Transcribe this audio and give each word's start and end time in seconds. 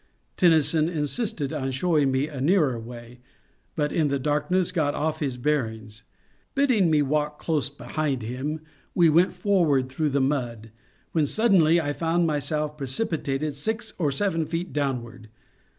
Tennyson 0.35 0.89
insisted 0.89 1.53
on 1.53 1.69
showing 1.69 2.11
me 2.11 2.27
a 2.27 2.41
nearer 2.41 2.79
way, 2.79 3.19
bat 3.75 3.91
in 3.91 4.07
the 4.07 4.17
darkness 4.17 4.71
got 4.71 4.95
off 4.95 5.19
his 5.19 5.37
bearings. 5.37 6.01
Bidding 6.55 6.89
me 6.89 7.03
walk 7.03 7.37
close 7.37 7.69
behind 7.69 8.23
him, 8.23 8.61
we 8.95 9.09
went 9.09 9.31
forward 9.31 9.89
through 9.89 10.09
the 10.09 10.19
mud, 10.19 10.71
Then 11.13 11.27
suddenly 11.27 11.79
I 11.79 11.93
found 11.93 12.25
myself 12.25 12.79
precipitated 12.79 13.53
six 13.53 13.93
or 13.99 14.11
seven 14.11 14.47
feet 14.47 14.73
downward. 14.73 15.29